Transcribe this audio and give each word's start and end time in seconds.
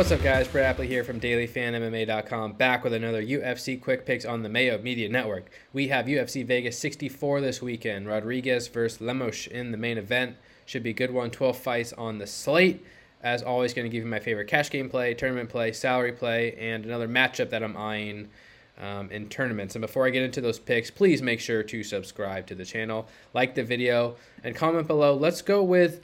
What's 0.00 0.12
up, 0.12 0.22
guys? 0.22 0.48
Brett 0.48 0.78
Appley 0.78 0.86
here 0.86 1.04
from 1.04 1.20
DailyFanMMA.com, 1.20 2.54
back 2.54 2.84
with 2.84 2.94
another 2.94 3.22
UFC 3.22 3.78
quick 3.78 4.06
picks 4.06 4.24
on 4.24 4.42
the 4.42 4.48
Mayo 4.48 4.78
Media 4.78 5.10
Network. 5.10 5.50
We 5.74 5.88
have 5.88 6.06
UFC 6.06 6.42
Vegas 6.42 6.78
64 6.78 7.42
this 7.42 7.60
weekend. 7.60 8.08
Rodriguez 8.08 8.66
versus 8.68 9.02
Lemos 9.02 9.46
in 9.46 9.72
the 9.72 9.76
main 9.76 9.98
event. 9.98 10.36
Should 10.64 10.82
be 10.82 10.90
a 10.90 10.94
good 10.94 11.10
one. 11.12 11.30
12 11.30 11.58
fights 11.58 11.92
on 11.92 12.16
the 12.16 12.26
slate. 12.26 12.82
As 13.22 13.42
always, 13.42 13.74
going 13.74 13.84
to 13.84 13.94
give 13.94 14.02
you 14.02 14.10
my 14.10 14.20
favorite 14.20 14.46
cash 14.46 14.70
game 14.70 14.88
play, 14.88 15.12
tournament 15.12 15.50
play, 15.50 15.70
salary 15.70 16.12
play, 16.12 16.54
and 16.54 16.86
another 16.86 17.06
matchup 17.06 17.50
that 17.50 17.62
I'm 17.62 17.76
eyeing 17.76 18.30
um, 18.78 19.10
in 19.10 19.28
tournaments. 19.28 19.74
And 19.74 19.82
before 19.82 20.06
I 20.06 20.10
get 20.10 20.22
into 20.22 20.40
those 20.40 20.58
picks, 20.58 20.90
please 20.90 21.20
make 21.20 21.40
sure 21.40 21.62
to 21.62 21.82
subscribe 21.82 22.46
to 22.46 22.54
the 22.54 22.64
channel, 22.64 23.06
like 23.34 23.54
the 23.54 23.64
video, 23.64 24.16
and 24.44 24.56
comment 24.56 24.86
below. 24.86 25.14
Let's 25.14 25.42
go 25.42 25.62
with 25.62 26.02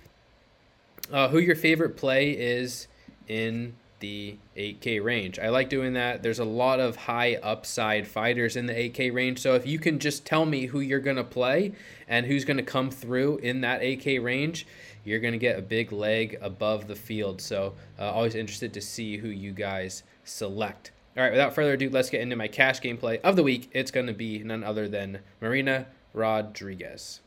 uh, 1.11 1.29
who 1.29 1.39
your 1.39 1.57
favorite 1.57 1.97
play 1.97 2.33
is 2.33 2.89
in 3.27 3.75
the 4.01 4.37
8K 4.57 5.03
range. 5.03 5.39
I 5.39 5.49
like 5.49 5.69
doing 5.69 5.95
that. 5.95 6.23
There's 6.23 6.39
a 6.39 6.45
lot 6.45 6.81
of 6.81 6.97
high 6.97 7.37
upside 7.37 8.07
fighters 8.07 8.57
in 8.57 8.67
the 8.67 8.75
8K 8.75 9.13
range. 9.13 9.41
So 9.41 9.55
if 9.55 9.67
you 9.67 9.79
can 9.79 9.99
just 9.99 10.27
tell 10.27 10.45
me 10.45 10.67
who 10.67 10.81
you're 10.81 11.01
going 11.01 11.17
to 11.17 11.25
play 11.25 11.73
and 12.09 12.27
who's 12.27 12.45
going 12.45 12.59
to 12.59 12.63
come 12.63 12.91
through 12.91 13.39
in 13.39 13.63
that 13.63 13.81
8K 13.81 14.23
range, 14.23 14.67
you're 15.05 15.21
going 15.21 15.33
to 15.33 15.39
get 15.39 15.59
a 15.59 15.63
big 15.63 15.93
leg 15.93 16.39
above 16.41 16.89
the 16.89 16.97
field. 16.97 17.41
So 17.41 17.75
uh, 17.99 18.11
always 18.11 18.35
interested 18.35 18.75
to 18.75 18.81
see 18.81 19.17
who 19.17 19.29
you 19.29 19.53
guys 19.53 20.03
select. 20.25 20.91
All 21.17 21.23
right, 21.23 21.33
without 21.33 21.55
further 21.55 21.73
ado, 21.73 21.89
let's 21.89 22.11
get 22.11 22.21
into 22.21 22.37
my 22.37 22.49
cash 22.49 22.81
gameplay 22.81 23.21
of 23.23 23.37
the 23.37 23.43
week. 23.43 23.71
It's 23.73 23.91
going 23.91 24.07
to 24.07 24.13
be 24.13 24.41
none 24.41 24.63
other 24.63 24.87
than 24.89 25.21
Marina 25.41 25.87
Rodriguez. 26.13 27.21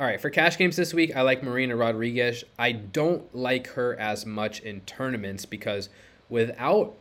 All 0.00 0.06
right, 0.06 0.20
for 0.20 0.30
cash 0.30 0.56
games 0.56 0.76
this 0.76 0.94
week, 0.94 1.16
I 1.16 1.22
like 1.22 1.42
Marina 1.42 1.74
Rodriguez. 1.74 2.44
I 2.56 2.70
don't 2.70 3.34
like 3.34 3.66
her 3.68 3.98
as 3.98 4.24
much 4.24 4.60
in 4.60 4.80
tournaments 4.82 5.44
because 5.44 5.88
without 6.28 6.94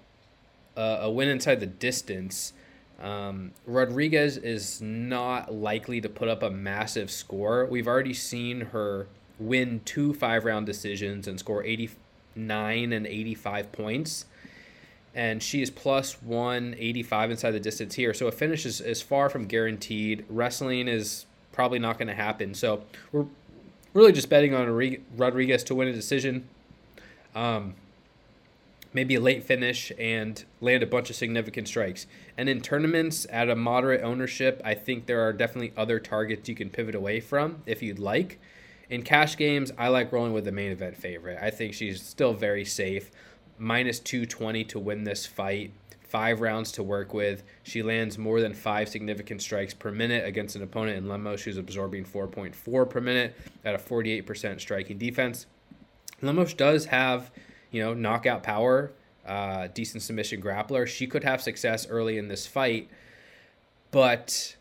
a 0.75 1.09
win 1.09 1.27
inside 1.27 1.59
the 1.59 1.67
distance, 1.67 2.53
um, 2.99 3.51
Rodriguez 3.67 4.37
is 4.37 4.81
not 4.81 5.53
likely 5.53 6.01
to 6.01 6.09
put 6.09 6.27
up 6.27 6.41
a 6.41 6.49
massive 6.49 7.11
score. 7.11 7.67
We've 7.67 7.87
already 7.87 8.15
seen 8.15 8.61
her 8.61 9.05
win 9.37 9.81
two 9.85 10.15
five 10.15 10.43
round 10.43 10.65
decisions 10.65 11.27
and 11.27 11.37
score 11.37 11.63
89 11.63 12.93
and 12.93 13.05
85 13.05 13.71
points. 13.73 14.25
And 15.13 15.43
she 15.43 15.61
is 15.61 15.69
plus 15.69 16.19
185 16.23 17.29
inside 17.29 17.51
the 17.51 17.59
distance 17.59 17.93
here. 17.93 18.15
So 18.15 18.25
a 18.25 18.31
finish 18.31 18.65
is, 18.65 18.81
is 18.81 19.03
far 19.03 19.29
from 19.29 19.45
guaranteed. 19.45 20.25
Wrestling 20.29 20.87
is 20.87 21.27
probably 21.57 21.79
not 21.79 21.97
going 21.97 22.07
to 22.07 22.13
happen. 22.13 22.53
So 22.53 22.83
we're 23.11 23.25
really 23.95 24.11
just 24.11 24.29
betting 24.29 24.53
on 24.53 24.67
Rodriguez 25.17 25.63
to 25.63 25.73
win 25.73 25.87
a 25.87 25.91
decision. 25.91 26.47
Um, 27.33 27.73
maybe 28.93 29.15
a 29.15 29.19
late 29.19 29.43
finish 29.43 29.91
and 29.97 30.45
land 30.61 30.83
a 30.83 30.85
bunch 30.85 31.09
of 31.09 31.15
significant 31.15 31.67
strikes. 31.67 32.05
And 32.37 32.47
in 32.47 32.61
tournaments 32.61 33.25
at 33.31 33.49
a 33.49 33.55
moderate 33.55 34.03
ownership, 34.03 34.61
I 34.63 34.75
think 34.75 35.07
there 35.07 35.21
are 35.27 35.33
definitely 35.33 35.73
other 35.75 35.99
targets 35.99 36.47
you 36.47 36.53
can 36.53 36.69
pivot 36.69 36.93
away 36.93 37.19
from 37.19 37.63
if 37.65 37.81
you'd 37.81 37.97
like. 37.97 38.39
In 38.87 39.01
cash 39.01 39.35
games, 39.35 39.71
I 39.79 39.87
like 39.87 40.11
rolling 40.11 40.33
with 40.33 40.45
the 40.45 40.51
main 40.51 40.71
event 40.71 40.95
favorite. 40.95 41.39
I 41.41 41.49
think 41.49 41.73
she's 41.73 42.03
still 42.03 42.35
very 42.35 42.65
safe. 42.65 43.09
Minus 43.57 43.99
220 43.99 44.63
to 44.65 44.77
win 44.77 45.05
this 45.05 45.25
fight 45.25 45.71
five 46.09 46.41
rounds 46.41 46.71
to 46.73 46.83
work 46.83 47.13
with. 47.13 47.43
She 47.63 47.83
lands 47.83 48.17
more 48.17 48.41
than 48.41 48.53
five 48.53 48.89
significant 48.89 49.41
strikes 49.41 49.73
per 49.73 49.91
minute 49.91 50.25
against 50.25 50.55
an 50.55 50.63
opponent 50.63 50.97
in 50.97 51.07
Lemos 51.07 51.43
who's 51.43 51.57
absorbing 51.57 52.05
4.4 52.05 52.89
per 52.89 53.01
minute 53.01 53.35
at 53.65 53.75
a 53.75 53.77
48% 53.77 54.59
striking 54.59 54.97
defense. 54.97 55.45
Lemos 56.21 56.53
does 56.53 56.85
have, 56.85 57.31
you 57.71 57.81
know, 57.81 57.93
knockout 57.93 58.43
power, 58.43 58.91
uh, 59.25 59.67
decent 59.73 60.01
submission 60.01 60.41
grappler. 60.41 60.87
She 60.87 61.07
could 61.07 61.23
have 61.23 61.41
success 61.41 61.87
early 61.87 62.17
in 62.17 62.27
this 62.27 62.47
fight, 62.47 62.89
but 63.91 64.55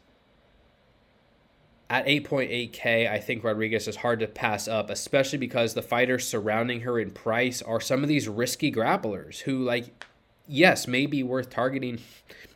at 1.88 2.04
8.8K, 2.06 3.08
I 3.08 3.18
think 3.20 3.44
Rodriguez 3.44 3.86
is 3.86 3.96
hard 3.96 4.18
to 4.20 4.26
pass 4.26 4.66
up, 4.66 4.90
especially 4.90 5.38
because 5.38 5.74
the 5.74 5.82
fighters 5.82 6.26
surrounding 6.26 6.80
her 6.80 6.98
in 6.98 7.12
price 7.12 7.62
are 7.62 7.80
some 7.80 8.02
of 8.02 8.08
these 8.08 8.28
risky 8.28 8.72
grapplers 8.72 9.40
who, 9.40 9.62
like, 9.62 10.04
yes, 10.48 10.86
may 10.86 11.06
be 11.06 11.22
worth 11.22 11.50
targeting 11.50 12.00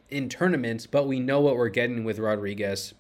in 0.09 0.29
tournaments, 0.29 0.87
but 0.87 1.07
we 1.07 1.21
know 1.21 1.41
what 1.41 1.57
we're 1.57 1.69
getting 1.69 2.05
with 2.05 2.19
Rodriguez. 2.19 2.95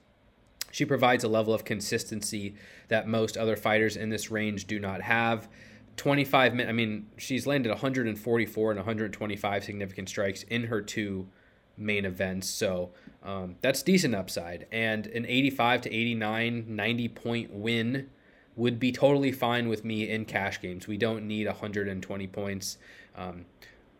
She 0.70 0.84
provides 0.84 1.24
a 1.24 1.28
level 1.28 1.52
of 1.52 1.64
consistency 1.64 2.54
that 2.88 3.08
most 3.08 3.36
other 3.36 3.56
fighters 3.56 3.96
in 3.96 4.10
this 4.10 4.30
range 4.30 4.66
do 4.66 4.78
not 4.78 5.02
have. 5.02 5.48
25 5.96 6.54
minutes, 6.54 6.70
I 6.70 6.72
mean, 6.72 7.06
she's 7.16 7.46
landed 7.46 7.68
144 7.70 8.70
and 8.70 8.78
125 8.78 9.64
significant 9.64 10.08
strikes 10.08 10.44
in 10.44 10.64
her 10.64 10.80
two 10.80 11.28
main 11.76 12.04
events. 12.04 12.48
So 12.48 12.90
um, 13.22 13.56
that's 13.60 13.82
decent 13.82 14.14
upside. 14.14 14.66
And 14.70 15.06
an 15.08 15.26
85 15.26 15.82
to 15.82 15.92
89, 15.92 16.64
90 16.68 17.08
point 17.08 17.52
win 17.52 18.08
would 18.56 18.78
be 18.78 18.92
totally 18.92 19.32
fine 19.32 19.68
with 19.68 19.84
me 19.84 20.08
in 20.08 20.24
cash 20.24 20.60
games. 20.60 20.86
We 20.86 20.96
don't 20.96 21.26
need 21.26 21.46
120 21.46 22.26
points. 22.28 22.78
Um, 23.16 23.46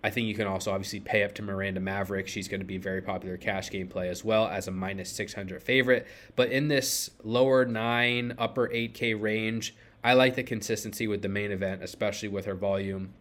I 0.02 0.10
think 0.10 0.26
you 0.26 0.34
can 0.34 0.46
also 0.46 0.72
obviously 0.72 1.00
pay 1.00 1.24
up 1.24 1.34
to 1.34 1.42
Miranda 1.42 1.80
Maverick. 1.80 2.26
She's 2.26 2.48
going 2.48 2.60
to 2.60 2.66
be 2.66 2.76
a 2.76 2.80
very 2.80 3.02
popular 3.02 3.36
cash 3.36 3.70
game 3.70 3.86
play 3.86 4.08
as 4.08 4.24
well 4.24 4.46
as 4.46 4.66
a 4.66 4.70
minus 4.70 5.10
600 5.10 5.62
favorite. 5.62 6.06
But 6.36 6.50
in 6.50 6.68
this 6.68 7.10
lower 7.22 7.66
9, 7.66 8.34
upper 8.38 8.68
8K 8.68 9.20
range, 9.20 9.74
I 10.02 10.14
like 10.14 10.36
the 10.36 10.42
consistency 10.42 11.06
with 11.06 11.20
the 11.20 11.28
main 11.28 11.52
event, 11.52 11.82
especially 11.82 12.28
with 12.28 12.46
her 12.46 12.54
volume 12.54 13.12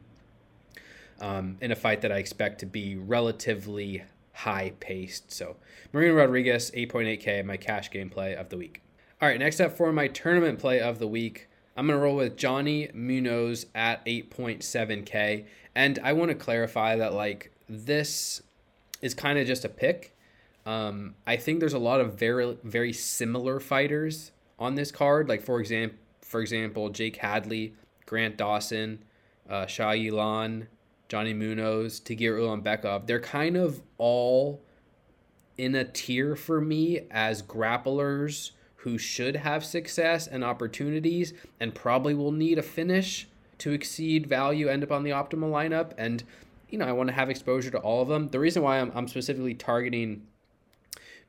um, 1.19 1.57
in 1.59 1.71
a 1.71 1.75
fight 1.75 2.01
that 2.01 2.11
I 2.11 2.17
expect 2.17 2.59
to 2.59 2.65
be 2.65 2.95
relatively 2.95 4.03
high 4.31 4.71
paced. 4.79 5.33
So, 5.33 5.57
Marina 5.91 6.13
Rodriguez, 6.13 6.71
8.8K, 6.71 7.43
my 7.43 7.57
cash 7.57 7.91
game 7.91 8.09
play 8.09 8.35
of 8.35 8.47
the 8.47 8.57
week. 8.57 8.81
All 9.21 9.27
right, 9.27 9.37
next 9.37 9.59
up 9.59 9.75
for 9.75 9.91
my 9.91 10.07
tournament 10.07 10.59
play 10.59 10.79
of 10.79 10.97
the 10.97 11.07
week. 11.07 11.48
I'm 11.79 11.87
going 11.87 11.97
to 11.97 12.03
roll 12.03 12.17
with 12.17 12.35
Johnny 12.35 12.89
Munoz 12.93 13.65
at 13.73 14.05
8.7K. 14.05 15.45
And 15.73 15.97
I 16.03 16.11
want 16.11 16.27
to 16.27 16.35
clarify 16.35 16.97
that, 16.97 17.13
like, 17.13 17.53
this 17.69 18.43
is 19.01 19.13
kind 19.13 19.39
of 19.39 19.47
just 19.47 19.63
a 19.63 19.69
pick. 19.69 20.13
Um, 20.65 21.15
I 21.25 21.37
think 21.37 21.61
there's 21.61 21.71
a 21.71 21.79
lot 21.79 22.01
of 22.01 22.15
very, 22.15 22.57
very 22.65 22.91
similar 22.91 23.61
fighters 23.61 24.33
on 24.59 24.75
this 24.75 24.91
card. 24.91 25.29
Like, 25.29 25.41
for 25.41 25.61
example, 25.61 25.97
for 26.21 26.41
example, 26.41 26.89
Jake 26.89 27.15
Hadley, 27.15 27.75
Grant 28.05 28.35
Dawson, 28.35 29.01
uh, 29.49 29.63
Yilan, 29.63 30.67
Johnny 31.07 31.33
Munoz, 31.33 32.01
Tagir 32.01 32.37
Ulanbekov. 32.37 33.07
They're 33.07 33.21
kind 33.21 33.55
of 33.55 33.81
all 33.97 34.61
in 35.57 35.75
a 35.75 35.85
tier 35.85 36.35
for 36.35 36.59
me 36.59 37.07
as 37.09 37.41
grapplers 37.41 38.51
who 38.83 38.97
should 38.97 39.35
have 39.35 39.65
success 39.65 40.25
and 40.25 40.43
opportunities 40.43 41.33
and 41.59 41.75
probably 41.75 42.13
will 42.13 42.31
need 42.31 42.57
a 42.57 42.63
finish 42.63 43.27
to 43.57 43.71
exceed 43.71 44.25
value, 44.25 44.69
end 44.69 44.83
up 44.83 44.91
on 44.91 45.03
the 45.03 45.09
optimal 45.09 45.51
lineup. 45.51 45.91
And, 45.97 46.23
you 46.69 46.77
know, 46.77 46.85
I 46.85 46.93
want 46.93 47.09
to 47.09 47.13
have 47.13 47.29
exposure 47.29 47.71
to 47.71 47.77
all 47.79 48.01
of 48.01 48.07
them. 48.07 48.29
The 48.29 48.39
reason 48.39 48.63
why 48.63 48.79
I'm, 48.79 48.91
I'm 48.95 49.07
specifically 49.09 49.53
targeting 49.53 50.27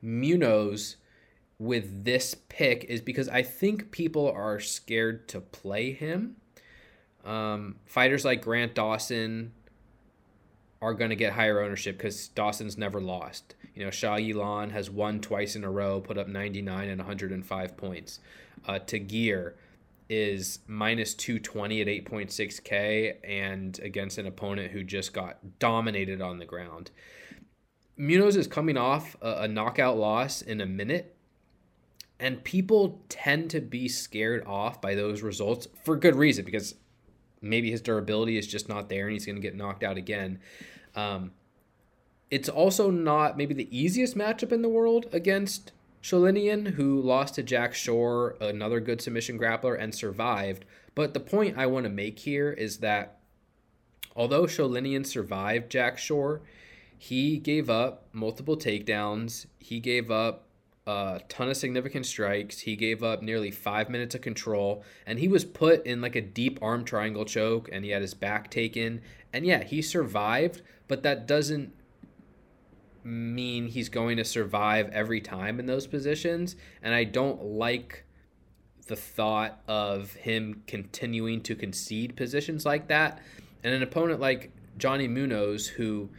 Munoz 0.01 0.95
with 1.59 2.05
this 2.05 2.35
pick 2.47 2.85
is 2.85 3.01
because 3.01 3.27
I 3.27 3.43
think 3.43 3.91
people 3.91 4.31
are 4.31 4.59
scared 4.61 5.27
to 5.29 5.41
play 5.41 5.91
him. 5.91 6.37
Um, 7.25 7.75
fighters 7.85 8.23
like 8.23 8.41
Grant 8.41 8.73
Dawson 8.75 9.51
are 10.81 10.93
going 10.93 11.09
to 11.09 11.15
get 11.17 11.33
higher 11.33 11.61
ownership 11.61 11.97
because 11.97 12.29
Dawson's 12.29 12.77
never 12.77 13.01
lost. 13.01 13.55
You 13.81 13.87
know, 13.87 13.91
Shayilan 13.91 14.69
has 14.73 14.91
won 14.91 15.21
twice 15.21 15.55
in 15.55 15.63
a 15.63 15.71
row, 15.71 16.01
put 16.01 16.19
up 16.19 16.27
99 16.27 16.87
and 16.87 16.99
105 16.99 17.77
points. 17.77 18.19
Uh, 18.67 18.73
Tagir 18.73 19.53
is 20.07 20.59
minus 20.67 21.15
220 21.15 21.81
at 21.81 21.87
8.6K 21.87 23.15
and 23.23 23.79
against 23.79 24.19
an 24.19 24.27
opponent 24.27 24.71
who 24.71 24.83
just 24.83 25.13
got 25.13 25.57
dominated 25.57 26.21
on 26.21 26.37
the 26.37 26.45
ground. 26.45 26.91
Munoz 27.97 28.35
is 28.35 28.45
coming 28.45 28.77
off 28.77 29.15
a, 29.19 29.45
a 29.45 29.47
knockout 29.47 29.97
loss 29.97 30.43
in 30.43 30.61
a 30.61 30.67
minute, 30.67 31.15
and 32.19 32.43
people 32.43 33.01
tend 33.09 33.49
to 33.49 33.61
be 33.61 33.87
scared 33.87 34.45
off 34.45 34.79
by 34.79 34.93
those 34.93 35.23
results 35.23 35.67
for 35.83 35.95
good 35.95 36.15
reason 36.15 36.45
because 36.45 36.75
maybe 37.41 37.71
his 37.71 37.81
durability 37.81 38.37
is 38.37 38.45
just 38.45 38.69
not 38.69 38.89
there 38.89 39.05
and 39.05 39.13
he's 39.13 39.25
going 39.25 39.37
to 39.37 39.41
get 39.41 39.55
knocked 39.55 39.81
out 39.81 39.97
again. 39.97 40.39
Um, 40.95 41.31
it's 42.31 42.49
also 42.49 42.89
not 42.89 43.37
maybe 43.37 43.53
the 43.53 43.77
easiest 43.77 44.17
matchup 44.17 44.51
in 44.53 44.61
the 44.61 44.69
world 44.69 45.05
against 45.11 45.73
Sholinian, 46.01 46.73
who 46.73 46.99
lost 46.99 47.35
to 47.35 47.43
Jack 47.43 47.75
Shore, 47.75 48.35
another 48.41 48.79
good 48.79 49.01
submission 49.01 49.37
grappler, 49.37 49.79
and 49.79 49.93
survived. 49.93 50.65
But 50.95 51.13
the 51.13 51.19
point 51.19 51.57
I 51.57 51.67
want 51.67 51.83
to 51.83 51.91
make 51.91 52.19
here 52.19 52.51
is 52.51 52.77
that 52.77 53.19
although 54.15 54.43
Sholinian 54.43 55.05
survived 55.05 55.69
Jack 55.69 55.97
Shore, 55.97 56.41
he 56.97 57.37
gave 57.37 57.69
up 57.69 58.07
multiple 58.13 58.57
takedowns. 58.57 59.45
He 59.59 59.79
gave 59.79 60.09
up 60.09 60.45
a 60.87 61.21
ton 61.29 61.49
of 61.49 61.57
significant 61.57 62.05
strikes. 62.05 62.59
He 62.59 62.75
gave 62.75 63.03
up 63.03 63.21
nearly 63.21 63.51
five 63.51 63.89
minutes 63.89 64.15
of 64.15 64.21
control, 64.21 64.83
and 65.05 65.19
he 65.19 65.27
was 65.27 65.45
put 65.45 65.85
in 65.85 66.01
like 66.01 66.15
a 66.15 66.21
deep 66.21 66.59
arm 66.61 66.85
triangle 66.85 67.25
choke, 67.25 67.69
and 67.71 67.83
he 67.83 67.91
had 67.91 68.01
his 68.01 68.13
back 68.13 68.49
taken. 68.49 69.01
And 69.33 69.45
yeah, 69.45 69.63
he 69.63 69.81
survived, 69.81 70.61
but 70.87 71.03
that 71.03 71.27
doesn't 71.27 71.73
mean 73.03 73.67
he's 73.67 73.89
going 73.89 74.17
to 74.17 74.25
survive 74.25 74.89
every 74.89 75.21
time 75.21 75.59
in 75.59 75.65
those 75.65 75.87
positions. 75.87 76.55
And 76.81 76.93
I 76.93 77.03
don't 77.03 77.43
like 77.43 78.05
the 78.87 78.95
thought 78.95 79.61
of 79.67 80.13
him 80.13 80.63
continuing 80.67 81.41
to 81.43 81.55
concede 81.55 82.15
positions 82.15 82.65
like 82.65 82.87
that. 82.87 83.19
And 83.63 83.73
an 83.73 83.83
opponent 83.83 84.19
like 84.19 84.51
Johnny 84.77 85.07
Munoz, 85.07 85.67
who 85.67 86.09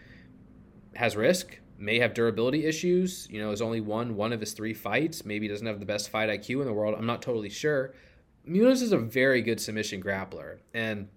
has 0.94 1.16
risk, 1.16 1.58
may 1.78 1.98
have 1.98 2.14
durability 2.14 2.64
issues. 2.64 3.26
You 3.30 3.40
know, 3.40 3.50
has 3.50 3.60
only 3.60 3.80
won 3.80 4.16
one 4.16 4.32
of 4.32 4.40
his 4.40 4.52
three 4.52 4.74
fights. 4.74 5.24
Maybe 5.24 5.48
doesn't 5.48 5.66
have 5.66 5.80
the 5.80 5.86
best 5.86 6.10
fight 6.10 6.28
IQ 6.28 6.60
in 6.60 6.66
the 6.66 6.72
world. 6.72 6.94
I'm 6.96 7.06
not 7.06 7.22
totally 7.22 7.50
sure. 7.50 7.94
Munoz 8.44 8.82
is 8.82 8.92
a 8.92 8.98
very 8.98 9.40
good 9.42 9.60
submission 9.60 10.02
grappler, 10.02 10.58
and 10.74 11.08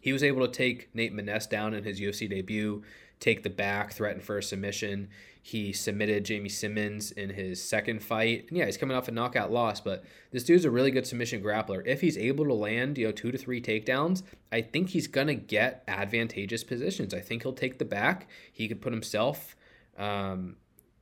he 0.00 0.12
was 0.12 0.22
able 0.22 0.46
to 0.46 0.52
take 0.52 0.94
Nate 0.94 1.14
Maness 1.14 1.48
down 1.48 1.74
in 1.74 1.84
his 1.84 2.00
UFC 2.00 2.28
debut, 2.28 2.82
take 3.20 3.42
the 3.42 3.50
back, 3.50 3.92
threaten 3.92 4.20
for 4.20 4.38
a 4.38 4.42
submission. 4.42 5.08
He 5.42 5.72
submitted 5.72 6.24
Jamey 6.24 6.50
Simmons 6.50 7.10
in 7.10 7.30
his 7.30 7.62
second 7.62 8.02
fight. 8.02 8.46
And 8.48 8.58
yeah, 8.58 8.66
he's 8.66 8.76
coming 8.76 8.96
off 8.96 9.08
a 9.08 9.12
knockout 9.12 9.50
loss, 9.50 9.80
but 9.80 10.04
this 10.30 10.44
dude's 10.44 10.64
a 10.64 10.70
really 10.70 10.90
good 10.90 11.06
submission 11.06 11.42
grappler. 11.42 11.82
If 11.86 12.00
he's 12.00 12.18
able 12.18 12.44
to 12.44 12.54
land, 12.54 12.98
you 12.98 13.06
know, 13.06 13.12
two 13.12 13.32
to 13.32 13.38
three 13.38 13.60
takedowns, 13.60 14.22
I 14.52 14.60
think 14.60 14.90
he's 14.90 15.06
gonna 15.06 15.34
get 15.34 15.84
advantageous 15.88 16.64
positions. 16.64 17.14
I 17.14 17.20
think 17.20 17.42
he'll 17.42 17.52
take 17.52 17.78
the 17.78 17.84
back. 17.84 18.28
He 18.52 18.68
could 18.68 18.82
put 18.82 18.92
himself 18.92 19.56
um, 19.98 20.56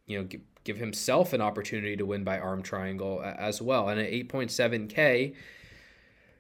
you 0.07 0.19
know, 0.19 0.25
give, 0.25 0.41
give 0.65 0.79
himself 0.79 1.33
an 1.33 1.41
opportunity 1.41 1.97
to 1.97 2.07
win 2.07 2.25
by 2.25 2.39
arm 2.39 2.63
triangle 2.63 3.23
as 3.23 3.61
well. 3.61 3.89
And 3.89 4.01
at 4.01 4.11
8.7K, 4.11 5.35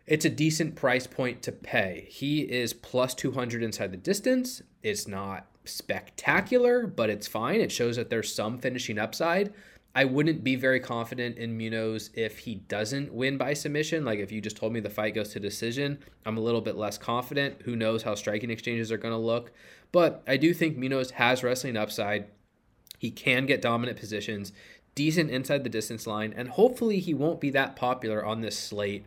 it's 0.06 0.24
a 0.24 0.30
decent 0.30 0.76
price 0.76 1.06
point 1.06 1.42
to 1.42 1.52
pay. 1.52 2.06
He 2.08 2.42
is 2.42 2.72
plus 2.72 3.14
200 3.14 3.62
inside 3.62 3.92
the 3.92 3.96
distance. 3.96 4.62
It's 4.82 5.08
not 5.08 5.46
spectacular, 5.64 6.86
but 6.86 7.10
it's 7.10 7.26
fine. 7.26 7.60
It 7.60 7.72
shows 7.72 7.96
that 7.96 8.08
there's 8.08 8.32
some 8.32 8.58
finishing 8.58 8.98
upside. 8.98 9.52
I 9.96 10.04
wouldn't 10.04 10.44
be 10.44 10.56
very 10.56 10.78
confident 10.78 11.38
in 11.38 11.56
Munoz 11.56 12.10
if 12.14 12.38
he 12.40 12.56
doesn't 12.56 13.12
win 13.12 13.38
by 13.38 13.54
submission. 13.54 14.04
Like 14.04 14.18
if 14.18 14.30
you 14.30 14.40
just 14.40 14.56
told 14.56 14.72
me 14.72 14.78
the 14.78 14.90
fight 14.90 15.14
goes 15.14 15.30
to 15.30 15.40
decision, 15.40 15.98
I'm 16.24 16.36
a 16.36 16.42
little 16.42 16.60
bit 16.60 16.76
less 16.76 16.98
confident. 16.98 17.62
Who 17.62 17.74
knows 17.74 18.02
how 18.02 18.14
striking 18.14 18.50
exchanges 18.50 18.92
are 18.92 18.98
going 18.98 19.14
to 19.14 19.18
look? 19.18 19.52
But 19.92 20.22
I 20.28 20.36
do 20.36 20.52
think 20.52 20.76
Munoz 20.76 21.12
has 21.12 21.42
wrestling 21.42 21.76
upside. 21.76 22.26
He 22.98 23.10
can 23.10 23.46
get 23.46 23.62
dominant 23.62 23.98
positions, 23.98 24.52
decent 24.94 25.30
inside 25.30 25.64
the 25.64 25.70
distance 25.70 26.06
line, 26.06 26.32
and 26.36 26.50
hopefully 26.50 27.00
he 27.00 27.14
won't 27.14 27.40
be 27.40 27.50
that 27.50 27.74
popular 27.74 28.24
on 28.24 28.42
this 28.42 28.58
slate 28.58 29.06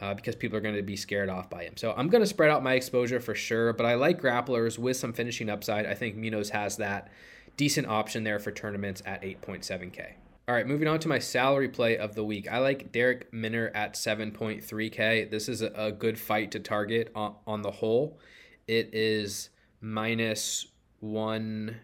uh, 0.00 0.14
because 0.14 0.34
people 0.34 0.56
are 0.56 0.62
going 0.62 0.76
to 0.76 0.82
be 0.82 0.96
scared 0.96 1.28
off 1.28 1.50
by 1.50 1.64
him. 1.64 1.76
So 1.76 1.92
I'm 1.96 2.08
going 2.08 2.22
to 2.22 2.26
spread 2.26 2.50
out 2.50 2.62
my 2.62 2.74
exposure 2.74 3.20
for 3.20 3.34
sure, 3.34 3.72
but 3.72 3.86
I 3.86 3.94
like 3.94 4.20
grapplers 4.20 4.78
with 4.78 4.96
some 4.96 5.12
finishing 5.12 5.50
upside. 5.50 5.86
I 5.86 5.94
think 5.94 6.16
Munoz 6.16 6.50
has 6.50 6.76
that 6.78 7.08
decent 7.56 7.86
option 7.86 8.24
there 8.24 8.38
for 8.38 8.50
tournaments 8.50 9.02
at 9.04 9.22
8.7K. 9.22 10.12
All 10.48 10.54
right, 10.54 10.66
moving 10.66 10.88
on 10.88 10.98
to 11.00 11.08
my 11.08 11.18
salary 11.18 11.68
play 11.68 11.96
of 11.96 12.14
the 12.14 12.24
week. 12.24 12.50
I 12.50 12.58
like 12.58 12.90
Darrick 12.90 13.24
Minner 13.32 13.70
at 13.74 13.94
7.3K. 13.94 15.30
This 15.30 15.48
is 15.48 15.62
a, 15.62 15.70
a 15.76 15.92
good 15.92 16.18
fight 16.18 16.50
to 16.52 16.60
target 16.60 17.12
on, 17.14 17.36
on 17.46 17.62
the 17.62 17.70
whole. 17.70 18.18
It 18.66 18.90
is 18.92 19.50
minus 19.80 20.66
one 20.98 21.76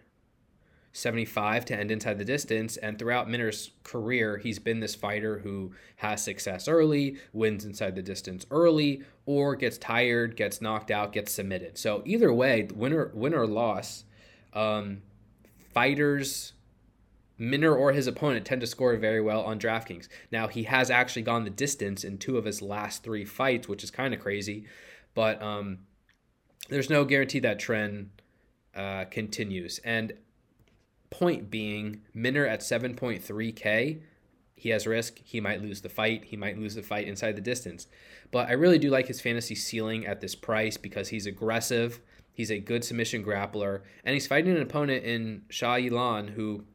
75 0.97 1.63
to 1.65 1.75
end 1.75 1.91
inside 1.91 2.17
the 2.17 2.25
distance. 2.25 2.75
And 2.77 2.97
throughout 2.97 3.29
Minner's 3.29 3.71
career, 3.83 4.37
he's 4.37 4.57
been 4.57 4.79
this 4.79 4.95
fighter 4.95 5.39
who 5.39 5.73
has 5.97 6.23
success 6.23 6.67
early, 6.67 7.17
wins 7.33 7.65
inside 7.65 7.95
the 7.95 8.01
distance 8.01 8.47
early, 8.49 9.03
or 9.27 9.55
gets 9.55 9.77
tired, 9.77 10.35
gets 10.35 10.59
knocked 10.59 10.89
out, 10.89 11.13
gets 11.13 11.31
submitted. 11.31 11.77
So 11.77 12.01
either 12.05 12.33
way, 12.33 12.67
winner 12.73 13.11
winner 13.13 13.41
or 13.41 13.47
loss, 13.47 14.05
um, 14.53 15.03
fighters. 15.73 16.53
Minner 17.39 17.75
or 17.75 17.91
his 17.91 18.07
opponent 18.07 18.47
tend 18.47 18.61
to 18.61 18.67
score 18.67 18.95
very 18.95 19.21
well 19.21 19.43
on 19.43 19.59
DraftKings. 19.59 20.07
Now, 20.31 20.47
he 20.47 20.63
has 20.63 20.89
actually 20.89 21.21
gone 21.21 21.43
the 21.43 21.51
distance 21.51 22.03
in 22.03 22.17
two 22.17 22.35
of 22.35 22.45
his 22.45 22.63
last 22.63 23.03
three 23.03 23.25
fights, 23.25 23.67
which 23.67 23.83
is 23.83 23.91
kind 23.91 24.11
of 24.11 24.19
crazy, 24.19 24.65
but 25.13 25.39
um, 25.39 25.77
there's 26.69 26.89
no 26.89 27.05
guarantee 27.05 27.37
that 27.41 27.59
trend 27.59 28.09
uh, 28.75 29.05
continues. 29.11 29.79
And 29.83 30.13
Point 31.09 31.49
being, 31.49 32.01
Minner 32.13 32.45
at 32.45 32.61
7.3K, 32.61 34.01
he 34.57 34.69
has 34.69 34.87
risk. 34.87 35.19
He 35.23 35.39
might 35.39 35.61
lose 35.61 35.81
the 35.81 35.89
fight. 35.89 36.25
He 36.25 36.35
might 36.35 36.57
lose 36.57 36.75
the 36.75 36.81
fight 36.81 37.07
inside 37.07 37.35
the 37.35 37.41
distance. 37.41 37.87
But 38.31 38.49
I 38.49 38.53
really 38.53 38.79
do 38.79 38.89
like 38.89 39.07
his 39.07 39.21
fantasy 39.21 39.55
ceiling 39.55 40.05
at 40.05 40.19
this 40.19 40.35
price 40.35 40.77
because 40.77 41.09
he's 41.09 41.27
aggressive. 41.27 42.01
He's 42.33 42.49
a 42.51 42.59
good 42.59 42.83
submission 42.83 43.23
grappler. 43.23 43.81
And 44.03 44.13
he's 44.13 44.27
fighting 44.27 44.55
an 44.55 44.61
opponent 44.61 45.03
in 45.03 45.43
Shayilan 45.49 46.31
who, 46.31 46.65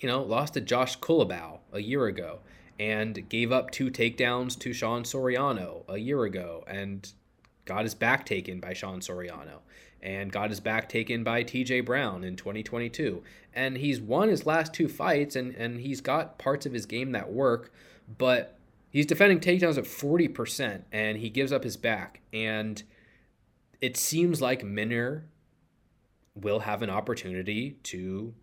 you 0.00 0.08
know, 0.08 0.22
lost 0.22 0.54
to 0.54 0.60
Josh 0.60 0.98
Culibao 0.98 1.60
a 1.72 1.80
year 1.80 2.06
ago 2.06 2.40
and 2.78 3.28
gave 3.28 3.52
up 3.52 3.70
two 3.70 3.90
takedowns 3.90 4.58
to 4.58 4.72
Sean 4.72 5.04
Soriano 5.04 5.84
a 5.88 5.98
year 5.98 6.24
ago 6.24 6.64
and 6.66 7.10
got 7.64 7.84
his 7.84 7.94
back 7.94 8.26
taken 8.26 8.58
by 8.60 8.72
Sean 8.72 9.00
Soriano 9.00 9.60
and 10.02 10.32
got 10.32 10.50
his 10.50 10.60
back 10.60 10.88
taken 10.88 11.24
by 11.24 11.42
TJ 11.42 11.84
Brown 11.84 12.24
in 12.24 12.36
2022. 12.36 13.22
And 13.52 13.76
he's 13.76 14.00
won 14.00 14.28
his 14.28 14.46
last 14.46 14.72
two 14.72 14.88
fights 14.88 15.36
and, 15.36 15.54
and 15.54 15.80
he's 15.80 16.00
got 16.00 16.38
parts 16.38 16.66
of 16.66 16.72
his 16.72 16.86
game 16.86 17.12
that 17.12 17.32
work, 17.32 17.72
but 18.16 18.58
he's 18.90 19.06
defending 19.06 19.40
takedowns 19.40 19.78
at 19.78 19.84
40% 19.84 20.82
and 20.92 21.18
he 21.18 21.30
gives 21.30 21.52
up 21.52 21.64
his 21.64 21.76
back. 21.76 22.20
And 22.32 22.82
it 23.80 23.96
seems 23.96 24.40
like 24.40 24.64
Minner 24.64 25.24
will 26.34 26.60
have 26.60 26.82
an 26.82 26.90
opportunity 26.90 27.78
to 27.84 28.34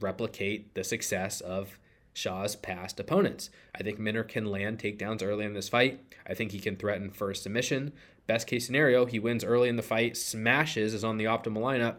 replicate 0.00 0.74
the 0.74 0.84
success 0.84 1.40
of 1.40 1.78
Shaw's 2.12 2.54
past 2.54 3.00
opponents. 3.00 3.50
I 3.74 3.82
think 3.82 3.98
Minner 3.98 4.22
can 4.22 4.46
land 4.46 4.78
takedowns 4.78 5.22
early 5.22 5.44
in 5.44 5.52
this 5.52 5.68
fight. 5.68 6.00
I 6.26 6.34
think 6.34 6.52
he 6.52 6.60
can 6.60 6.76
threaten 6.76 7.12
a 7.20 7.34
submission. 7.34 7.92
Best 8.26 8.46
case 8.46 8.64
scenario, 8.64 9.04
he 9.04 9.18
wins 9.18 9.44
early 9.44 9.68
in 9.68 9.76
the 9.76 9.82
fight, 9.82 10.16
smashes, 10.16 10.94
is 10.94 11.04
on 11.04 11.18
the 11.18 11.24
optimal 11.24 11.58
lineup. 11.58 11.96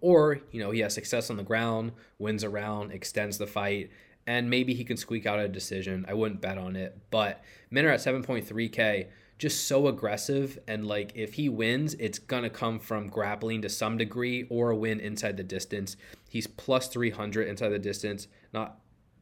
Or, 0.00 0.40
you 0.52 0.60
know, 0.60 0.70
he 0.70 0.80
has 0.80 0.94
success 0.94 1.28
on 1.28 1.36
the 1.36 1.42
ground, 1.42 1.92
wins 2.18 2.42
a 2.42 2.48
round, 2.48 2.92
extends 2.92 3.36
the 3.36 3.46
fight, 3.46 3.90
and 4.26 4.48
maybe 4.48 4.74
he 4.74 4.84
can 4.84 4.96
squeak 4.96 5.26
out 5.26 5.40
a 5.40 5.48
decision. 5.48 6.04
I 6.08 6.14
wouldn't 6.14 6.40
bet 6.40 6.58
on 6.58 6.76
it. 6.76 6.96
But 7.10 7.42
Minner 7.70 7.90
at 7.90 8.00
7.3K, 8.00 9.06
just 9.38 9.66
so 9.66 9.88
aggressive. 9.88 10.58
And 10.68 10.86
like, 10.86 11.12
if 11.14 11.34
he 11.34 11.48
wins, 11.48 11.94
it's 11.94 12.18
to 12.18 12.50
come 12.50 12.78
from 12.78 13.08
grappling 13.08 13.62
to 13.62 13.68
some 13.68 13.96
degree 13.96 14.46
or 14.50 14.70
a 14.70 14.76
win 14.76 15.00
inside 15.00 15.36
the 15.36 15.42
distance. 15.42 15.96
He's 16.28 16.46
plus 16.46 16.88
300 16.88 17.48
inside 17.48 17.70
the 17.70 17.78
distance. 17.78 18.28
Not 18.52 18.78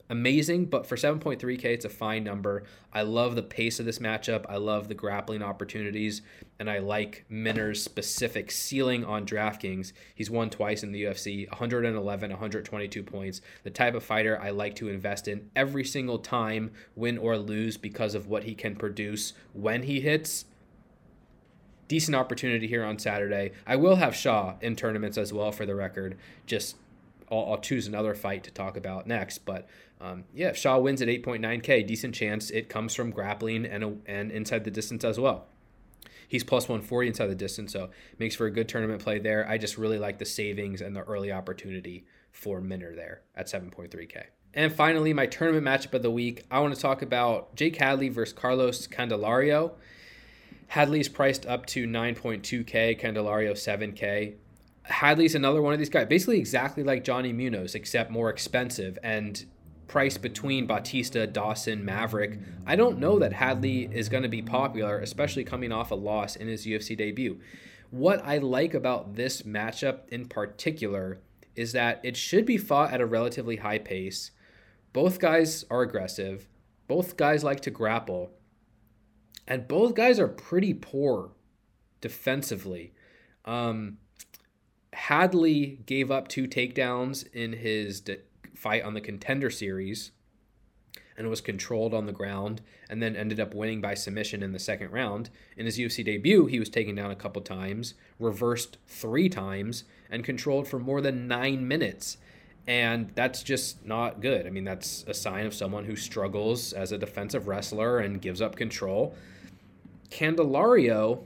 amazing, 0.08 0.66
but 0.66 0.86
for 0.86 0.96
7.3K, 0.96 1.64
it's 1.64 1.84
a 1.84 1.90
fine 1.90 2.24
number. 2.24 2.64
I 2.92 3.02
love 3.02 3.34
the 3.34 3.42
pace 3.42 3.80
of 3.80 3.86
this 3.86 3.98
matchup. 3.98 4.44
I 4.48 4.56
love 4.56 4.88
the 4.88 4.94
grappling 4.94 5.42
opportunities, 5.42 6.22
and 6.58 6.70
I 6.70 6.78
like 6.78 7.24
Minner's 7.28 7.82
specific 7.82 8.50
ceiling 8.50 9.04
on 9.04 9.26
DraftKings. 9.26 9.92
He's 10.14 10.30
won 10.30 10.50
twice 10.50 10.82
in 10.82 10.92
the 10.92 11.04
UFC, 11.04 11.48
111, 11.50 12.30
122 12.30 13.02
points. 13.02 13.40
The 13.64 13.70
type 13.70 13.94
of 13.94 14.04
fighter 14.04 14.40
I 14.40 14.50
like 14.50 14.74
to 14.76 14.88
invest 14.88 15.28
in 15.28 15.50
every 15.56 15.84
single 15.84 16.18
time, 16.18 16.72
win 16.94 17.18
or 17.18 17.36
lose, 17.36 17.76
because 17.76 18.14
of 18.14 18.26
what 18.26 18.44
he 18.44 18.54
can 18.54 18.76
produce 18.76 19.32
when 19.52 19.82
he 19.82 20.00
hits. 20.00 20.44
Decent 21.88 22.16
opportunity 22.16 22.66
here 22.66 22.84
on 22.84 22.98
Saturday. 22.98 23.52
I 23.64 23.76
will 23.76 23.96
have 23.96 24.14
Shaw 24.14 24.54
in 24.60 24.74
tournaments 24.74 25.16
as 25.16 25.32
well, 25.32 25.52
for 25.52 25.66
the 25.66 25.76
record. 25.76 26.16
Just 26.44 26.76
I'll, 27.30 27.52
I'll, 27.52 27.58
choose 27.58 27.86
another 27.86 28.14
fight 28.14 28.44
to 28.44 28.50
talk 28.50 28.76
about 28.76 29.06
next. 29.06 29.38
But 29.44 29.68
um, 30.00 30.24
yeah, 30.34 30.48
if 30.48 30.56
Shah 30.56 30.78
wins 30.78 31.02
at 31.02 31.08
8.9K, 31.08 31.86
decent 31.86 32.14
chance 32.14 32.50
it 32.50 32.68
comes 32.68 32.94
from 32.94 33.10
grappling 33.10 33.66
and, 33.66 33.84
a, 33.84 33.94
and 34.06 34.30
inside 34.30 34.64
the 34.64 34.70
distance 34.70 35.04
as 35.04 35.18
well. 35.18 35.46
He's 36.28 36.44
plus 36.44 36.64
140 36.64 37.08
inside 37.08 37.26
the 37.28 37.34
distance, 37.34 37.72
so 37.72 37.90
makes 38.18 38.34
for 38.34 38.46
a 38.46 38.50
good 38.50 38.68
tournament 38.68 39.02
play 39.02 39.18
there. 39.18 39.48
I 39.48 39.58
just 39.58 39.78
really 39.78 39.98
like 39.98 40.18
the 40.18 40.24
savings 40.24 40.80
and 40.80 40.94
the 40.94 41.02
early 41.02 41.30
opportunity 41.30 42.04
for 42.32 42.60
Minner 42.60 42.94
there 42.94 43.22
at 43.34 43.46
7.3K. 43.46 44.24
And 44.54 44.72
finally, 44.72 45.12
my 45.12 45.26
tournament 45.26 45.66
matchup 45.66 45.94
of 45.94 46.02
the 46.02 46.10
week, 46.10 46.44
I 46.50 46.60
want 46.60 46.74
to 46.74 46.80
talk 46.80 47.02
about 47.02 47.54
Jake 47.54 47.76
Hadley 47.76 48.08
versus 48.08 48.32
Carlos 48.32 48.86
Candelario. 48.86 49.72
Hadley's 50.68 51.08
priced 51.08 51.46
up 51.46 51.66
to 51.66 51.86
9.2K, 51.86 53.00
Candelario 53.00 53.52
7K. 53.52 54.34
Hadley's 54.88 55.34
another 55.34 55.60
one 55.62 55.72
of 55.72 55.78
these 55.78 55.90
guys, 55.90 56.06
basically 56.06 56.38
exactly 56.38 56.82
like 56.82 57.04
Johnny 57.04 57.32
Munoz, 57.32 57.74
except 57.74 58.10
more 58.10 58.30
expensive 58.30 58.98
and 59.02 59.44
priced 59.88 60.22
between 60.22 60.66
Bautista, 60.66 61.26
Dawson, 61.26 61.84
Maverick. 61.84 62.38
I 62.66 62.76
don't 62.76 62.98
know 62.98 63.18
that 63.18 63.32
Hadley 63.32 63.88
is 63.92 64.08
going 64.08 64.22
to 64.22 64.28
be 64.28 64.42
popular, 64.42 64.98
especially 64.98 65.44
coming 65.44 65.72
off 65.72 65.90
a 65.90 65.94
loss 65.94 66.36
in 66.36 66.48
his 66.48 66.66
UFC 66.66 66.96
debut. 66.96 67.40
What 67.90 68.24
I 68.24 68.38
like 68.38 68.74
about 68.74 69.14
this 69.14 69.42
matchup 69.42 70.08
in 70.08 70.26
particular 70.26 71.20
is 71.54 71.72
that 71.72 72.00
it 72.02 72.16
should 72.16 72.44
be 72.44 72.58
fought 72.58 72.92
at 72.92 73.00
a 73.00 73.06
relatively 73.06 73.56
high 73.56 73.78
pace. 73.78 74.32
Both 74.92 75.18
guys 75.18 75.64
are 75.70 75.82
aggressive. 75.82 76.48
Both 76.88 77.16
guys 77.16 77.44
like 77.44 77.60
to 77.60 77.70
grapple. 77.70 78.30
And 79.46 79.68
both 79.68 79.94
guys 79.94 80.18
are 80.18 80.28
pretty 80.28 80.74
poor 80.74 81.32
defensively. 82.00 82.92
Um, 83.44 83.98
Hadley 84.92 85.80
gave 85.86 86.10
up 86.10 86.28
two 86.28 86.46
takedowns 86.46 87.26
in 87.32 87.52
his 87.54 88.00
de- 88.00 88.18
fight 88.54 88.82
on 88.82 88.94
the 88.94 89.00
contender 89.00 89.50
series 89.50 90.12
and 91.16 91.28
was 91.28 91.40
controlled 91.40 91.94
on 91.94 92.06
the 92.06 92.12
ground 92.12 92.60
and 92.88 93.02
then 93.02 93.16
ended 93.16 93.40
up 93.40 93.54
winning 93.54 93.80
by 93.80 93.94
submission 93.94 94.42
in 94.42 94.52
the 94.52 94.58
second 94.58 94.90
round. 94.90 95.30
In 95.56 95.66
his 95.66 95.78
UFC 95.78 96.04
debut, 96.04 96.46
he 96.46 96.58
was 96.58 96.68
taken 96.68 96.94
down 96.94 97.10
a 97.10 97.16
couple 97.16 97.42
times, 97.42 97.94
reversed 98.18 98.78
three 98.86 99.28
times, 99.28 99.84
and 100.10 100.24
controlled 100.24 100.68
for 100.68 100.78
more 100.78 101.00
than 101.00 101.26
nine 101.26 101.66
minutes. 101.66 102.18
And 102.66 103.10
that's 103.14 103.42
just 103.42 103.84
not 103.86 104.20
good. 104.20 104.46
I 104.46 104.50
mean, 104.50 104.64
that's 104.64 105.04
a 105.06 105.14
sign 105.14 105.46
of 105.46 105.54
someone 105.54 105.84
who 105.84 105.96
struggles 105.96 106.72
as 106.72 106.92
a 106.92 106.98
defensive 106.98 107.46
wrestler 107.46 107.98
and 107.98 108.20
gives 108.20 108.42
up 108.42 108.56
control. 108.56 109.14
Candelario, 110.10 111.22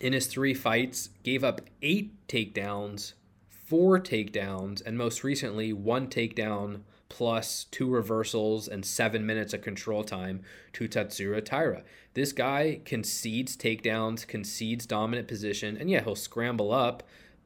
in 0.00 0.12
his 0.12 0.26
three 0.26 0.54
fights, 0.54 1.10
gave 1.22 1.44
up 1.44 1.60
eight 1.82 2.26
takedowns, 2.26 3.12
four 3.48 4.00
takedowns, 4.00 4.84
and 4.84 4.96
most 4.96 5.22
recently, 5.22 5.72
one 5.72 6.08
takedown 6.08 6.80
plus 7.08 7.64
two 7.70 7.90
reversals 7.90 8.66
and 8.68 8.86
seven 8.86 9.26
minutes 9.26 9.52
of 9.52 9.60
control 9.60 10.02
time 10.02 10.42
to 10.72 10.88
Tatsuro 10.88 11.44
Taira. 11.44 11.82
This 12.14 12.32
guy 12.32 12.80
concedes 12.84 13.56
takedowns, 13.56 14.26
concedes 14.26 14.86
dominant 14.86 15.28
position, 15.28 15.76
and 15.76 15.90
yeah, 15.90 16.02
he'll 16.02 16.16
scramble 16.16 16.72
up, 16.72 17.02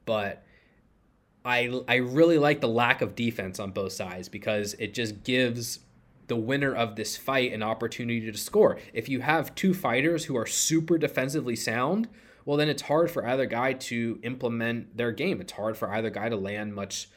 but 0.07 0.45
I 1.45 1.83
I 1.89 1.97
really 1.97 2.39
like 2.39 2.61
the 2.61 2.69
lack 2.69 3.03
of 3.03 3.15
defense 3.15 3.59
on 3.59 3.73
both 3.73 3.93
sides 3.93 4.29
because 4.29 4.75
it 4.75 4.95
just 4.95 5.25
gives 5.25 5.81
the 6.27 6.37
winner 6.37 6.75
of 6.75 6.97
this 6.97 7.17
fight 7.17 7.53
an 7.53 7.63
opportunity 7.63 8.31
to 8.31 8.39
score. 8.39 8.79
If 8.95 9.09
you 9.09 9.21
have 9.21 9.55
two 9.55 9.75
fighters 9.75 10.25
who 10.25 10.37
are 10.37 10.47
super 10.47 10.97
defensively 10.97 11.57
sound, 11.57 12.09
well 12.45 12.57
then 12.57 12.69
it's 12.69 12.83
hard 12.83 13.11
for 13.11 13.27
either 13.27 13.47
guy 13.47 13.73
to 13.73 14.19
implement 14.23 14.97
their 14.97 15.13
game. 15.13 15.41
It's 15.41 15.53
hard 15.53 15.77
for 15.77 15.91
either 15.91 16.11
guy 16.11 16.29
to 16.29 16.37
land 16.37 16.75
much 16.75 17.09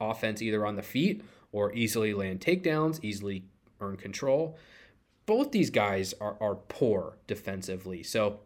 offense 0.00 0.42
either 0.42 0.66
on 0.66 0.76
the 0.76 0.82
feet 0.82 1.22
or 1.52 1.72
easily 1.72 2.12
land 2.12 2.40
takedowns, 2.40 3.02
easily 3.02 3.44
earn 3.80 3.96
control. 3.96 4.58
Both 5.26 5.52
these 5.52 5.70
guys 5.70 6.12
are, 6.20 6.36
are 6.40 6.56
poor 6.56 7.18
defensively. 7.26 8.02
So 8.02 8.40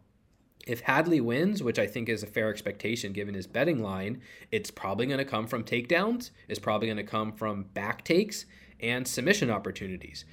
if 0.67 0.81
Hadley 0.81 1.21
wins, 1.21 1.63
which 1.63 1.79
I 1.79 1.87
think 1.87 2.09
is 2.09 2.23
a 2.23 2.27
fair 2.27 2.51
expectation 2.51 3.13
given 3.13 3.35
his 3.35 3.47
betting 3.47 3.83
line, 3.83 4.21
it's 4.53 4.71
probably 4.71 5.07
going 5.07 5.19
to 5.19 5.25
come 5.25 5.47
from 5.47 5.65
takedowns, 5.65 6.31
it's 6.49 6.59
probably 6.59 6.89
going 6.89 6.99
to 6.99 7.03
come 7.03 7.33
from 7.33 7.65
back 7.75 8.05
takes 8.05 8.45
and 8.81 9.09
submission 9.09 9.51
opportunities. 9.51 10.25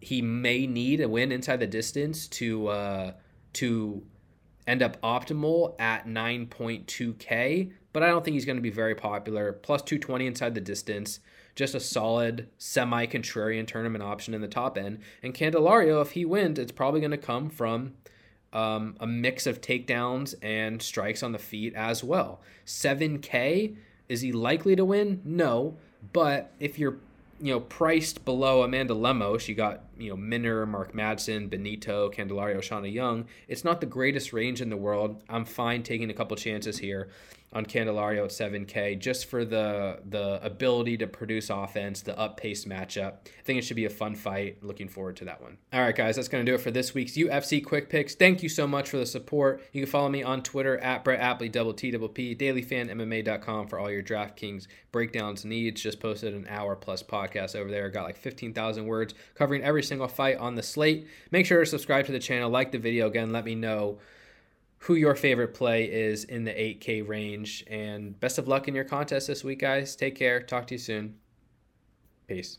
He 0.00 0.20
may 0.22 0.66
need 0.66 1.00
a 1.00 1.08
win 1.08 1.30
inside 1.30 1.60
the 1.60 1.66
distance 1.66 2.26
to 2.28 2.68
uh, 2.68 3.12
to 3.54 4.02
end 4.66 4.82
up 4.82 5.00
optimal 5.00 5.74
at 5.80 6.06
9.2k, 6.06 7.72
but 7.92 8.02
I 8.02 8.08
don't 8.08 8.24
think 8.24 8.34
he's 8.34 8.44
going 8.44 8.56
to 8.56 8.62
be 8.62 8.70
very 8.70 8.94
popular. 8.94 9.52
Plus 9.52 9.82
220 9.82 10.26
inside 10.26 10.54
the 10.54 10.60
distance 10.60 11.20
just 11.54 11.74
a 11.74 11.80
solid 11.80 12.48
semi 12.58 13.06
contrarian 13.06 13.66
tournament 13.66 14.02
option 14.02 14.34
in 14.34 14.40
the 14.40 14.48
top 14.48 14.78
end. 14.78 14.98
And 15.22 15.34
Candelario, 15.34 16.00
if 16.00 16.12
he 16.12 16.24
wins, 16.24 16.58
it's 16.58 16.72
probably 16.72 17.00
going 17.00 17.10
to 17.10 17.18
come 17.18 17.50
from 17.50 17.94
um, 18.52 18.96
a 18.98 19.06
mix 19.06 19.46
of 19.46 19.60
takedowns 19.60 20.34
and 20.42 20.80
strikes 20.82 21.22
on 21.22 21.32
the 21.32 21.38
feet 21.38 21.74
as 21.74 22.02
well. 22.02 22.40
7K, 22.66 23.76
is 24.08 24.22
he 24.22 24.32
likely 24.32 24.74
to 24.76 24.84
win? 24.84 25.20
No. 25.24 25.76
But 26.12 26.52
if 26.58 26.78
you're 26.78 26.96
you 27.40 27.52
know, 27.52 27.60
priced 27.60 28.24
below 28.24 28.62
Amanda 28.62 28.94
Lemos, 28.94 29.48
you 29.48 29.54
got, 29.54 29.84
you 29.98 30.10
know, 30.10 30.16
Minner, 30.16 30.66
Mark 30.66 30.92
Madsen, 30.92 31.48
Benito, 31.48 32.10
Candelario, 32.10 32.62
Shanna 32.62 32.88
Young. 32.88 33.26
It's 33.48 33.64
not 33.64 33.80
the 33.80 33.86
greatest 33.86 34.32
range 34.32 34.60
in 34.60 34.68
the 34.68 34.76
world. 34.76 35.22
I'm 35.28 35.44
fine 35.44 35.82
taking 35.82 36.10
a 36.10 36.14
couple 36.14 36.36
chances 36.36 36.78
here 36.78 37.08
on 37.52 37.66
Candelario 37.66 38.24
at 38.24 38.30
7K 38.30 38.98
just 38.98 39.26
for 39.26 39.44
the 39.44 40.00
the 40.08 40.38
ability 40.44 40.96
to 40.98 41.06
produce 41.06 41.50
offense, 41.50 42.02
the 42.02 42.16
up 42.18 42.36
paced 42.36 42.68
matchup. 42.68 43.12
I 43.26 43.42
think 43.44 43.58
it 43.58 43.62
should 43.62 43.76
be 43.76 43.86
a 43.86 43.90
fun 43.90 44.14
fight. 44.14 44.62
Looking 44.62 44.88
forward 44.88 45.16
to 45.16 45.24
that 45.24 45.42
one. 45.42 45.58
All 45.72 45.80
right, 45.80 45.94
guys, 45.94 46.16
that's 46.16 46.28
going 46.28 46.44
to 46.44 46.50
do 46.50 46.54
it 46.54 46.60
for 46.60 46.70
this 46.70 46.94
week's 46.94 47.12
UFC 47.12 47.64
Quick 47.64 47.88
Picks. 47.88 48.14
Thank 48.14 48.42
you 48.42 48.48
so 48.48 48.66
much 48.66 48.90
for 48.90 48.98
the 48.98 49.06
support. 49.06 49.62
You 49.72 49.82
can 49.82 49.90
follow 49.90 50.08
me 50.08 50.22
on 50.22 50.42
Twitter 50.42 50.78
at 50.78 51.02
Brett 51.02 51.20
Appley, 51.20 51.50
double 51.50 51.74
T, 51.74 51.90
double 51.90 52.08
P, 52.08 52.36
dailyfanmma.com 52.36 53.66
for 53.66 53.78
all 53.78 53.90
your 53.90 54.02
DraftKings 54.02 54.68
breakdowns 54.92 55.44
needs. 55.44 55.82
Just 55.82 55.98
posted 55.98 56.34
an 56.34 56.46
hour 56.48 56.76
plus 56.76 57.02
podcast 57.02 57.56
over 57.56 57.70
there. 57.70 57.88
Got 57.90 58.04
like 58.04 58.16
15,000 58.16 58.86
words 58.86 59.14
covering 59.34 59.62
every 59.62 59.82
single 59.82 60.08
fight 60.08 60.38
on 60.38 60.54
the 60.54 60.62
slate. 60.62 61.08
Make 61.32 61.46
sure 61.46 61.60
to 61.60 61.66
subscribe 61.66 62.06
to 62.06 62.12
the 62.12 62.20
channel, 62.20 62.48
like 62.48 62.70
the 62.70 62.78
video 62.78 63.08
again, 63.08 63.32
let 63.32 63.44
me 63.44 63.56
know 63.56 63.98
who 64.80 64.94
your 64.94 65.14
favorite 65.14 65.54
play 65.54 65.84
is 65.84 66.24
in 66.24 66.44
the 66.44 66.52
8K 66.52 67.06
range. 67.06 67.64
And 67.68 68.18
best 68.18 68.38
of 68.38 68.48
luck 68.48 68.66
in 68.66 68.74
your 68.74 68.84
contest 68.84 69.26
this 69.26 69.44
week, 69.44 69.60
guys. 69.60 69.94
Take 69.94 70.16
care. 70.16 70.40
Talk 70.40 70.66
to 70.68 70.74
you 70.74 70.78
soon. 70.78 71.16
Peace. 72.26 72.58